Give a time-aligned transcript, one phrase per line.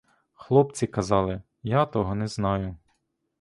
[0.33, 2.77] Хлопці казали— я того не знаю.